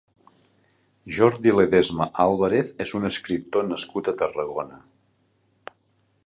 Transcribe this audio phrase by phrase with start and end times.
[1.17, 4.81] Jordi Ledesma Álvarez és un escriptor nascut a Tarragona.